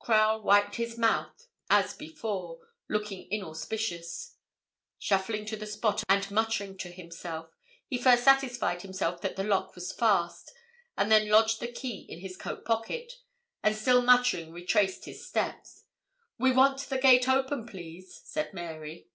[0.00, 4.34] Crowle wiped his mouth as before, looking inauspicious;
[4.98, 9.74] shuffling to the spot, and muttering to himself, he first satisfied himself that the lock
[9.74, 10.52] was fast,
[10.98, 13.14] and then lodged the key in his coat pocket,
[13.62, 15.84] and still muttering, retraced his steps.
[16.38, 19.08] 'We want the gate open, please,' said Mary.